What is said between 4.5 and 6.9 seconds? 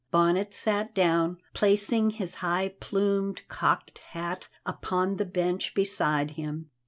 upon the bench beside him.